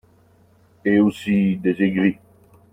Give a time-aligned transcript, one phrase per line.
[0.83, 2.17] Et aussi des aigris